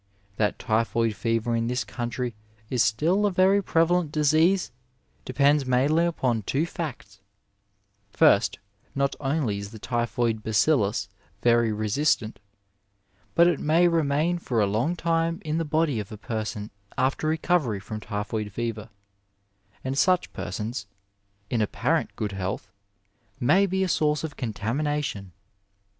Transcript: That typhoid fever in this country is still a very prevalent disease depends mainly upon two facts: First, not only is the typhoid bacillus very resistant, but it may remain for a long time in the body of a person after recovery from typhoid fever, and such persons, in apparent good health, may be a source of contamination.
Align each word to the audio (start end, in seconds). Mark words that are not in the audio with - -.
That 0.37 0.57
typhoid 0.57 1.13
fever 1.15 1.55
in 1.55 1.67
this 1.67 1.83
country 1.83 2.33
is 2.71 2.81
still 2.81 3.27
a 3.27 3.31
very 3.31 3.61
prevalent 3.61 4.11
disease 4.11 4.71
depends 5.25 5.63
mainly 5.63 6.07
upon 6.07 6.41
two 6.41 6.65
facts: 6.65 7.19
First, 8.09 8.57
not 8.95 9.15
only 9.19 9.59
is 9.59 9.69
the 9.69 9.77
typhoid 9.77 10.41
bacillus 10.41 11.07
very 11.43 11.71
resistant, 11.71 12.39
but 13.35 13.45
it 13.45 13.59
may 13.59 13.87
remain 13.87 14.39
for 14.39 14.59
a 14.59 14.65
long 14.65 14.95
time 14.95 15.39
in 15.45 15.59
the 15.59 15.63
body 15.65 15.99
of 15.99 16.11
a 16.11 16.17
person 16.17 16.71
after 16.97 17.27
recovery 17.27 17.79
from 17.79 17.99
typhoid 17.99 18.51
fever, 18.51 18.89
and 19.83 19.95
such 19.95 20.33
persons, 20.33 20.87
in 21.51 21.61
apparent 21.61 22.15
good 22.15 22.31
health, 22.31 22.71
may 23.39 23.67
be 23.67 23.83
a 23.83 23.87
source 23.87 24.23
of 24.23 24.35
contamination. 24.35 25.31